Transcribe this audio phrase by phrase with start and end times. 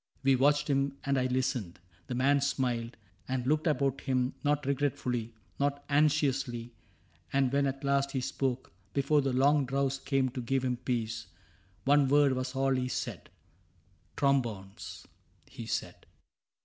[0.23, 1.77] We watched him, and I listened.
[2.07, 6.73] The man smiled And looked about him— not regretfully, Not anxiously;
[7.31, 8.71] and when at last he spoke.
[8.95, 11.27] Before the long drowse came to give him peace.
[11.85, 13.29] One word was all he said."
[14.17, 15.07] Trombones,"
[15.47, 16.07] he said.